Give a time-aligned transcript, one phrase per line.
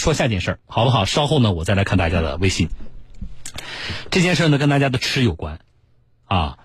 [0.00, 1.04] 说下件事儿，好不好？
[1.04, 2.70] 稍后呢，我再来看大家的微信。
[4.10, 5.60] 这件事呢，跟大家的吃有关，
[6.24, 6.58] 啊，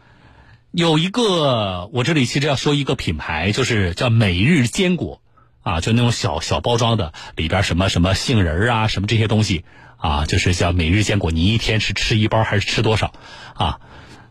[0.71, 5.21] 有一个我这里其实要说一个品牌，就是叫每日坚果，
[5.63, 9.65] 啊，就那种小小包装的，里边什么什么杏仁啊，什么这些东西，
[9.97, 13.11] 啊，就是叫每日坚果，你一天是吃一包还是吃多少？
[13.53, 13.81] 啊，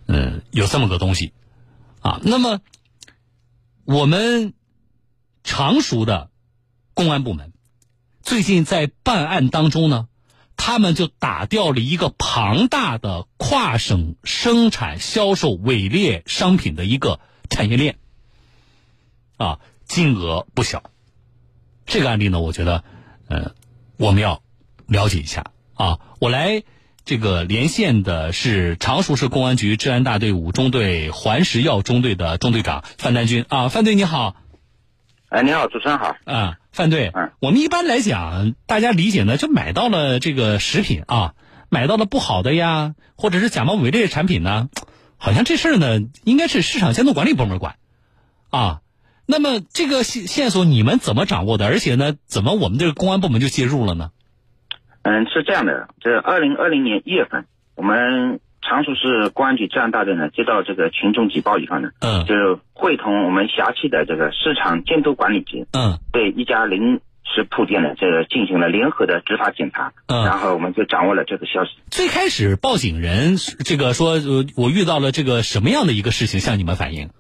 [0.07, 1.35] 嗯，有这么个东西，
[2.01, 2.61] 啊，那么
[3.85, 4.55] 我们
[5.43, 6.31] 常熟的
[6.95, 7.53] 公安部门
[8.25, 10.09] 最近在办案当中呢。
[10.57, 17.19] 他们就打掉了一个庞大的跨省生产销售伪劣商品的一个
[17.51, 17.99] 产业链，
[19.37, 20.85] 啊，金额不小。
[21.87, 22.85] 这个案例呢，我觉得，
[23.27, 23.53] 呃，
[23.97, 24.43] 我们要
[24.87, 25.99] 了解一下啊。
[26.21, 26.63] 我来
[27.05, 34.37] 这个连线的是常熟市公安局治安大队五中队环食药中队的中队长范丹军啊，范队你好。
[35.31, 36.15] 哎，你好，主持人好。
[36.27, 41.35] 啊，范队，嗯，我们一般来讲，大家理解呢，就买到了这个食品啊，
[41.71, 44.69] 买到了不好的呀，或者是假冒伪劣产品呢，
[45.17, 47.77] 好像这事儿呢，应该是市场监督管理部门管，
[48.51, 48.81] 啊，
[49.25, 51.67] 那么这个线线索你们怎么掌握的？
[51.67, 54.11] 而且呢，怎么我们这个公安部门就介入了呢？
[55.03, 57.47] 嗯，是这样的，这二零二零年一月份，
[57.77, 58.41] 我们。
[58.67, 71.73] 常熟市公安局治安大队呢，接到这个群众举报以后呢，嗯，就是会同我们辖区的这个市场监督管理局，嗯，对一家零食铺店呢，这个进行了联合的执法检查，嗯，然后我们就掌握了这个消息。
[71.91, 74.15] 最开始报警人这个说，
[74.57, 77.11] 我遇到了这个什么样的一个事情向你们反映？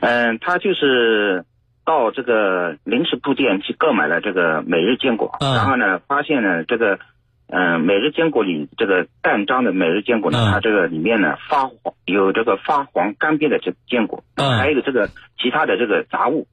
[0.00, 1.44] 嗯，他就是
[1.84, 7.00] 到这个零食铺店去购买了这个每日坚果，然后呢，发现呢这个。
[7.48, 15.08] 嗯，每日坚果里这个淡章的每日坚果呢，它这个里面呢发黄，有这个发黄干瘪的这坚果，还有这个
[15.40, 16.48] 其他的这个杂物，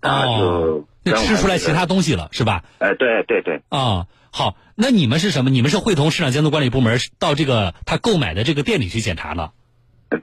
[0.00, 2.62] 啊，就吃出来其他东西了，是吧？
[2.78, 3.62] 呃，对对对。
[3.70, 5.50] 啊，好，那你们是什么？
[5.50, 9.50] 你们是会同市场监督管理部门到这个他购买的这个店里去检查了？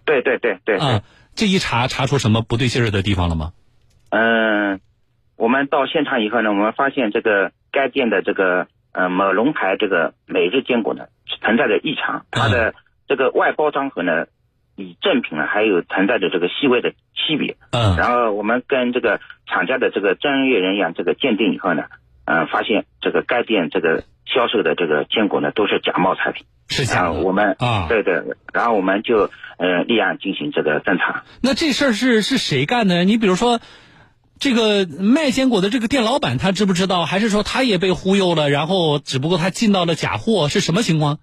[0.05, 0.77] 对对对对。
[0.77, 1.01] 啊，
[1.35, 3.51] 这一查查出什么不对劲儿的地方了吗？
[4.11, 4.79] 嗯，
[5.35, 8.67] 我们到现场以后呢，我们发现这个该店的这个。
[8.97, 11.05] 呃，某龙牌这个每日坚果呢
[11.43, 12.73] 存在着异常，它的
[13.07, 14.25] 这个外包装盒呢
[14.75, 17.57] 与正品呢还有存在着这个细微的区别。
[17.69, 21.83] 嗯，然后我们跟这个厂家的这个专业人员这个鉴定以后呢，
[22.25, 26.47] 嗯，发现这个该店这个销售的这个坚果呢都是假冒产品。
[26.67, 29.29] 是假我们啊，对对，然后我们就
[29.59, 31.23] 呃立案进行这个侦查。
[31.43, 33.03] 那这事儿是是谁干的？
[33.03, 33.59] 你比如说。
[34.39, 37.05] 这个卖坚果的这个店老板他知不知道？
[37.05, 38.49] 还是说他也被忽悠了？
[38.49, 41.19] 然后只不过他进到了假货，是什么情况？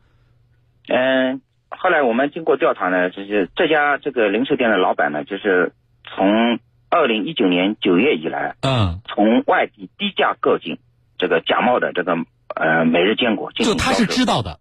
[0.88, 5.72] 嗯，后来我们经过调查呢，就是这家这个零售店的老板呢，就是
[6.14, 6.58] 从
[6.90, 10.78] 二零一九年九月以来，嗯，从外地低价购进
[11.18, 12.16] 这个假冒的这个
[12.54, 14.58] 呃每日坚果，就他是知道的。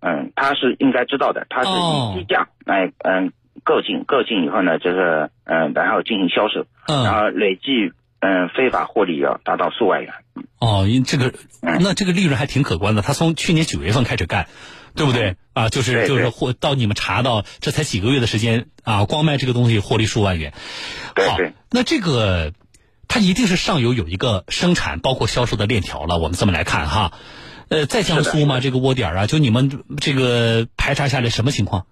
[0.00, 3.32] 嗯，他是应该知道的，他是以低价来嗯。
[3.66, 10.14] 购进购进以后呢，就是嗯，然后进行销售，嗯然后累计嗯非法获利要达到数万元。
[10.58, 13.02] 哦，因这个那这个利润还挺可观的。
[13.02, 14.46] 他从去年九月份开始干，
[14.94, 15.68] 对不对啊？
[15.68, 20.52] 就是就是获到你们查到这才几个月的时间啊，光卖这个东西获利数万元。
[21.16, 21.36] 好，
[21.70, 22.52] 那这个
[23.08, 26.18] 他一定是上游有一个生产包括销售的链条了。
[26.18, 27.12] 我们这么来看哈，
[27.68, 28.60] 呃，在江苏吗？
[28.60, 31.86] 这个窝点啊，就你们这个排查下来什么情况？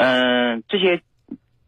[0.00, 1.00] 嗯，这些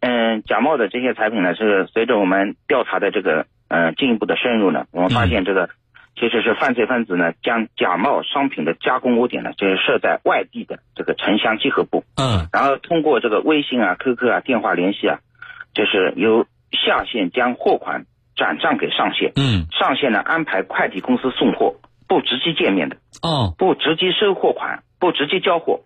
[0.00, 5.68] 嗯假冒的这些产品呢，是随着我们调查的这个嗯进一步的深入呢，我们发现这个
[6.14, 15.18] 其实是犯罪分子呢将假冒商品的加工窝点呢，就是设在外地的这个城乡结合部，嗯，然后通过这个微信啊、QQ 啊、电话联系啊，
[15.74, 18.04] 就是由下线将货款
[18.36, 21.74] 转账给上线，嗯，上线呢安排快递公司送货，
[22.06, 25.80] 不直接见面的，哦，不直接收货款，不直接交货。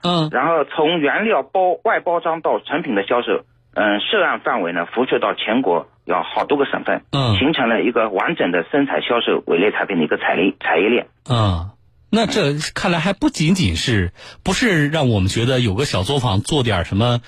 [0.00, 3.44] 嗯，然后从原料包外包装到成品的销售，
[3.74, 11.08] 嗯，涉案范围呢辐射到全国，要好多个省份，嗯，形成了一个完整的生产销售伪劣产品的一个产业产业链。
[11.28, 11.70] 嗯，
[12.10, 14.12] 那这看来还不仅仅是
[14.44, 17.18] 不是让我们觉得有个小作坊做点什么，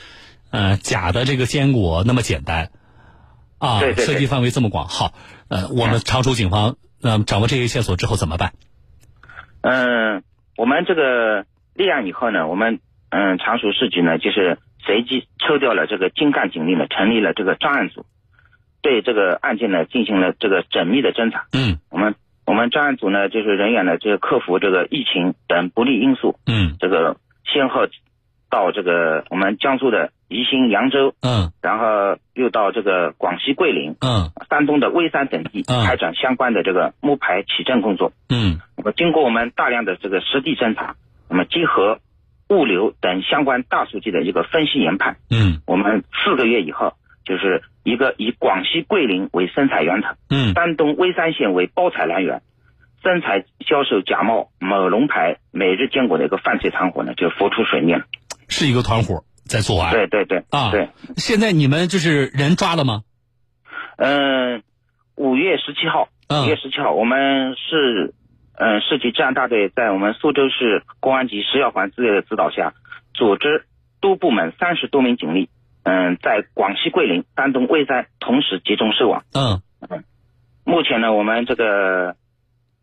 [0.52, 2.70] 呃，假的这个坚果那么简单，
[3.58, 4.86] 啊，对对涉及范围这么广。
[4.86, 5.12] 好，
[5.48, 8.52] 呃，我们常熟警方呃掌握这些线索之后怎么办？
[9.62, 10.22] 嗯，
[10.56, 11.46] 我们这个。
[11.80, 12.78] 立案以后呢，我们
[13.08, 18.04] 嗯常熟市局呢就是随机抽调了这个精干警力呢，成立了这个专案组，
[18.82, 21.46] 对这个案件呢进行了这个缜密的侦查。
[21.54, 26.38] 嗯，我们我们专案组呢就是人员呢就是克服这个疫情等不利因素。
[26.46, 27.16] 嗯，这个
[27.50, 27.86] 先后
[28.50, 31.14] 到这个我们江苏的宜兴、扬州。
[31.22, 33.96] 嗯，然后又到这个广西桂林。
[34.00, 38.12] 嗯，山东的微山等地开展相关的这个摸排取证工作。
[38.28, 40.96] 嗯，那么经过我们大量的这个实地侦查，
[41.30, 42.00] 那么结合
[42.48, 46.94] 物流等相关大数据的一个分析研判，嗯我们四个月以后，
[47.24, 52.42] 就是一个以广西桂林为生产源头，嗯丹东微山县为包材来源，
[53.02, 58.04] 生产销售假冒某龙牌每日坚果的一个犯罪团伙呢，就浮出水面了。
[58.48, 59.92] 是一个团伙在作案。
[59.92, 63.04] 对对对，啊对，现在你们就是人抓了吗？
[63.96, 64.64] 嗯，
[65.14, 68.12] 五月十七号，嗯五月十七号，我们市，
[68.62, 72.74] 嗯，市级治安大队在我们苏州市公安局石药环支队的指导下，
[73.14, 73.64] 组织
[74.02, 75.48] 多部门三十多名警力，
[75.82, 79.24] 嗯，在广西桂林、丹东蔚山同时集中收网。
[79.32, 79.62] 嗯
[80.62, 82.16] 目前呢，我们这个，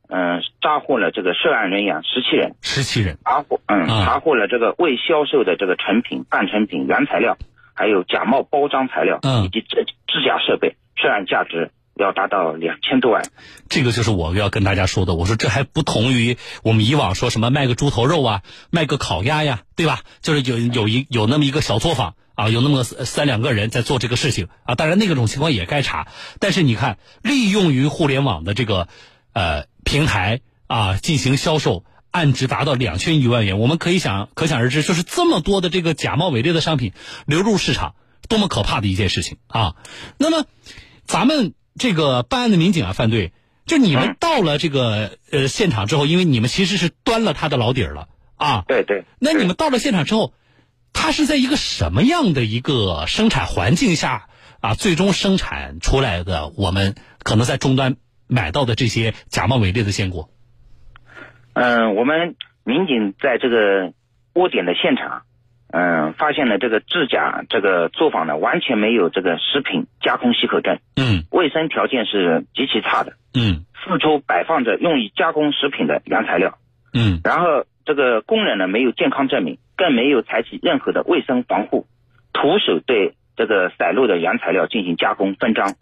[0.10, 3.16] 嗯，抓获了这个涉案人员十七人，十七人。
[3.24, 7.38] 查获，嗯，啊查获了这个未销售的这个成品、半成品、原材料，
[7.76, 11.70] 还有假冒包装材料，嗯以及制制假设备，涉案价值
[12.06, 13.24] 要达到两千多万。
[13.70, 15.16] 这个就是我要跟大家说的。
[15.16, 20.02] 我说这还不同于我们以往说什么卖个猪头肉啊，卖个烤鸭呀，对吧？
[20.22, 24.76] 就是有有一有那么一个小作坊啊，有那么三三两个人在做这个事情啊。
[24.76, 26.08] 当然那个种情况也该查，
[26.40, 28.88] 但是你看，利用于互联网的这个
[29.34, 31.84] 呃平台啊进行销售。
[32.10, 36.94] 案值达到两千余万元，我们可以想可想而知，就是这么多的这个假冒伪劣的商品
[37.28, 37.94] 流入市场，
[38.28, 39.76] 多么可怕的一件事情啊！
[40.18, 40.46] 那么，
[41.06, 43.32] 咱们这个办案的民警啊，犯罪，
[43.66, 48.64] 就你们嗯到了这个呃现场之后，因为你们其实是端了他的老底儿了啊。
[48.68, 49.02] 对对。
[49.02, 50.34] 对那你们到了现场之后，
[50.94, 54.28] 他是在一个什么样的一个生产环境下
[54.60, 57.98] 啊，最终生产出来的我们可能在终端
[58.28, 60.30] 买到的这些假冒伪劣的鲜果？
[61.54, 63.94] 嗯，我们民警在这个
[64.34, 65.24] 窝点的现场，
[65.70, 71.24] 嗯，发现了这个制假这个作坊呢，完全没有这个食品加工许可证，嗯。
[71.30, 73.66] 卫生条件是极其差的，嗯。
[73.84, 76.58] 四处摆放着用于加工食品的原材料，
[76.94, 77.20] 嗯。
[77.24, 81.86] 然后这个工人呢没有健康证明，更没有采取任何的卫生防护，
[82.32, 85.74] 徒手对这个散落的原材料进行加工分装，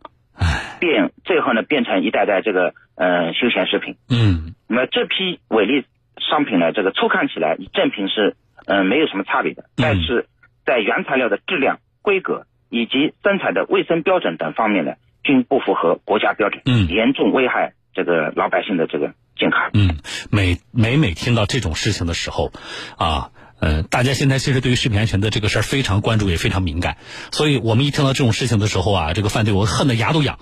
[0.79, 3.95] 变最后呢变成一袋袋这个呃休闲食品。
[4.09, 4.55] 嗯。
[4.67, 5.83] 那么这批伪劣
[6.17, 8.35] 商品呢，这个初看起来与正品是
[8.65, 10.27] 嗯、呃没有什么差别的，但是
[10.65, 19.69] 在原材料的质量、规格以及生产的卫生标准等方面呢，均不符合国家标准，嗯严重危害这个老百姓的这个健康。
[19.73, 19.97] 嗯，
[20.29, 22.51] 每每每听到这种事情的时候，
[22.97, 26.97] 啊，呃，大家现在其实对于食品安全的这个事儿非常关注，也非常敏感。
[27.31, 30.39] 所以我们一听到这种事情的时候啊，这个犯罪我恨得牙都痒，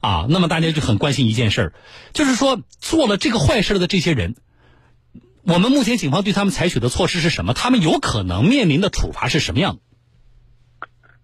[0.00, 1.72] 啊，那么大家就很关心一件事儿，
[2.12, 4.34] 就是说做了这个坏事的这些人，
[5.42, 7.54] 我们目前警方对他们采取的措施是什么？
[7.54, 9.80] 他们有可能面临的处罚是什么样的？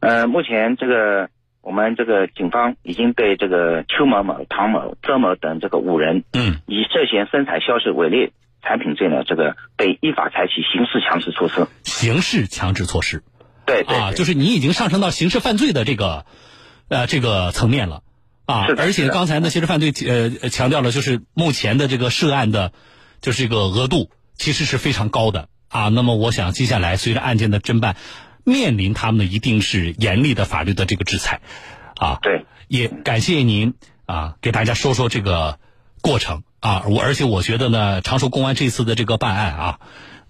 [0.00, 1.30] 呃，目前这个
[1.62, 8.32] 我们这个警方已经对这个邱某某、唐某、周某等这个五人，嗯以涉嫌生产销售伪劣
[8.62, 11.66] 产品罪呢，这个被依法采取刑事强制措施。
[11.82, 16.24] 刑事强制措施啊，对对啊就是你已经上升到刑事犯罪的这个
[16.88, 18.02] 呃这个层面了
[18.44, 18.74] 啊是。
[18.74, 22.72] 的而且刚才呢，刑事犯罪呃强调了，就是目前的这个涉案的，
[23.26, 25.88] 就是这个额度其实是非常高的啊。
[25.88, 27.96] 那么我想接下来随着案件的侦办，
[28.44, 31.40] 面临他们的一定是严厉的法律的这个制裁
[31.96, 32.20] 啊。
[32.23, 33.75] 对，也感谢您
[34.05, 35.58] 啊，给大家说说这个
[36.02, 36.84] 过程啊。
[36.88, 39.80] 我而且我觉得呢，常熟公安这次的这个办案啊，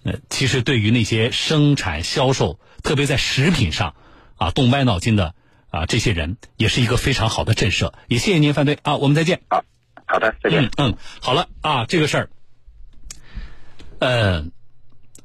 [0.05, 3.95] 呃，其实对于那些生产销售，特别在食品上
[4.39, 5.35] 啊动歪脑筋的
[5.69, 7.93] 啊这些人，也是一个非常好的震慑。
[8.09, 9.43] 也谢谢您，范队啊，我们再见。
[10.07, 10.65] 好的，再见。
[10.65, 12.31] 嗯嗯，好了啊，这个事儿，
[13.99, 14.45] 呃，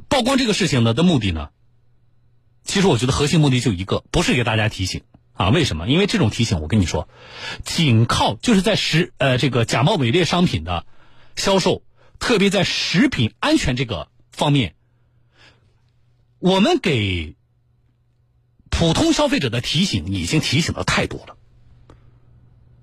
[0.10, 1.50] 曝光这个事情呢的目的呢，
[2.64, 5.50] 其实我觉得核心目的就一个，不是给大家提醒啊。
[5.50, 5.88] 为什么？
[5.88, 7.10] 因为这种提醒，我跟你说，
[7.66, 10.86] 仅靠就是在食呃这个假冒伪劣商品的
[11.36, 11.84] 销售，
[12.20, 14.76] 特别在食品安全这个方面，
[16.40, 17.36] 我们给
[18.70, 21.38] 普通消费者的提醒已经提醒的太多了。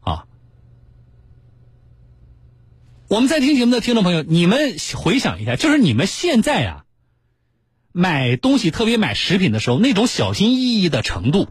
[0.00, 0.26] 啊，
[3.08, 6.84] 我们在听节目的听众朋友，你们回想一下，就是你们现在啊，
[7.90, 11.48] 买东西，特别买食品的时候，那种小心翼翼的程度，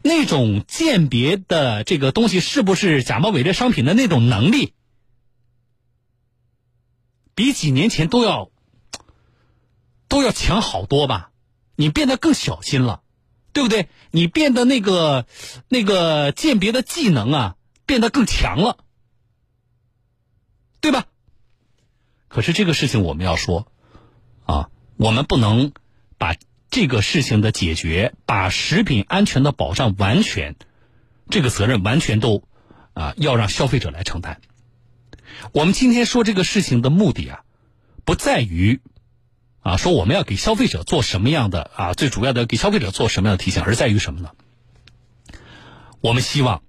[0.00, 4.72] 那种鉴别的这个东西是不是假冒伪劣商品的那种能力，
[7.34, 8.50] 比几年前都要
[10.08, 11.30] 都要强好多吧？
[11.76, 13.02] 你变得更小心了，
[13.52, 13.90] 对不对？
[14.12, 15.26] 你变得那个
[15.68, 18.78] 那个鉴别的技能啊，变得更强了。
[20.80, 21.06] 对吧？
[22.28, 23.66] 可是这个事情我们要说，
[24.44, 25.72] 啊，我们不能
[26.16, 26.36] 把
[26.70, 30.54] 这个事情的解决，把食品安全的保障完全，
[31.28, 32.44] 这个责任完全都
[32.92, 34.40] 啊要让消费者来承担。
[35.52, 37.44] 我们今天说这个事情的目的啊，
[38.04, 38.80] 不在于
[39.60, 44.30] 啊说我们要给消费者做什么样的啊，最主要的给消费者做什么样的提醒，而在于什么呢？
[46.00, 46.62] 我们希望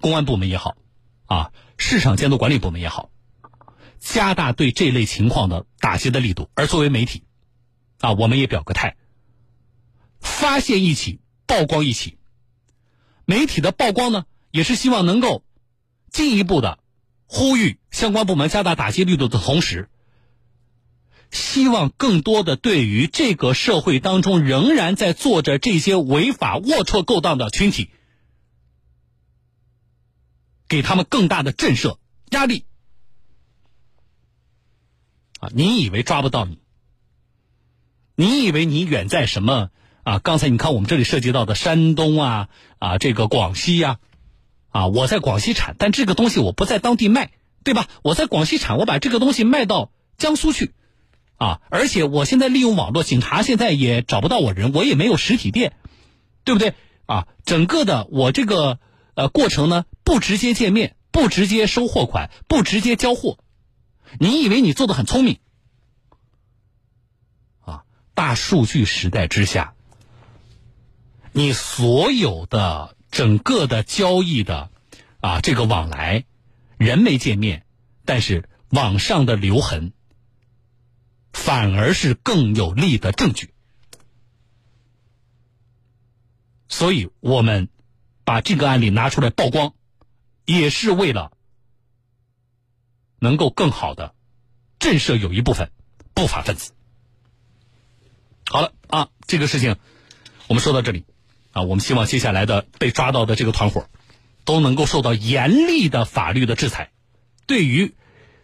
[0.00, 0.76] 公安部门也好，
[1.24, 1.52] 啊，
[1.84, 3.10] 市场监督管理部门也好，
[3.98, 6.48] 加大对这类情况的打击的力度。
[6.54, 7.24] 而作为媒体，
[7.98, 8.96] 啊，我们也表个态，
[10.20, 12.18] 发现一起，曝光一起。
[13.24, 15.42] 媒体的曝光呢，也是希望能够
[16.08, 16.78] 进一步的
[17.26, 19.90] 呼吁相关部门加大打击力度的同时，
[21.32, 27.90] 希望更多的对于这个社会当中仍然在做着这些违法龌龊勾当的群体，
[30.72, 31.98] 给他们更大的震慑
[32.30, 32.64] 压力。
[35.38, 36.60] 啊，你以为抓不到你？
[38.14, 39.68] 你以为你远在什么？
[40.02, 42.48] 啊，刚才你看我们这里涉及到的山东啊
[42.78, 43.98] 啊，这个广西呀，
[44.70, 47.32] 啊，我在广西产，但这个东西我不在当地卖，
[47.64, 47.86] 对吧？
[48.02, 50.72] 我在广西产，我把这个东西卖到江苏去，
[51.36, 55.74] 啊，而且我现在利用网络，警察现在也找不到我人，我也没有实体店，
[56.44, 56.72] 对不对？
[57.04, 58.78] 啊，整个的我这个
[59.14, 63.38] 呃过程呢，不直接见面，不直接收货款，不直接交货，
[64.18, 65.38] 你以为你做的很聪明？
[67.60, 69.74] 啊，大数据时代之下。
[71.34, 74.70] 你所有的整个的交易的
[75.20, 76.24] 啊，这个往来，
[76.76, 77.64] 人没见面，
[78.04, 79.92] 但是网上的留痕，
[81.32, 83.54] 反而是更有力的证据。
[86.68, 87.68] 所以我们
[88.24, 89.74] 把这个案例拿出来曝光，
[90.44, 91.32] 也是为了
[93.18, 94.14] 能够更好的
[94.78, 95.70] 震慑有一部分
[96.14, 96.72] 不法分子。
[98.46, 99.76] 好了啊，这个事情
[100.48, 101.04] 我们说到这里。
[101.54, 103.86] 啊，我们希望接下来的被抓到的这个团伙，
[104.46, 106.92] 都能够受到严厉的法律的制裁。
[107.44, 107.94] 对于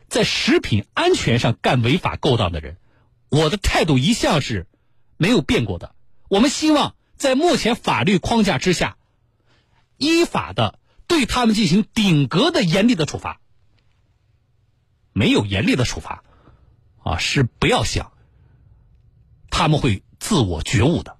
[0.08, 2.76] 在食品安全上干违法勾当的人，
[3.30, 4.66] 我的态度一向是
[5.16, 5.94] 没有变过的。
[6.28, 8.97] 我们希望在目前法律框架之下，
[9.98, 13.40] 依法的对他们进行顶格的严厉的处罚。
[15.12, 16.24] 没有严厉的处罚，
[17.02, 18.12] 啊，是不要想
[19.50, 21.17] 他们会自我觉悟的。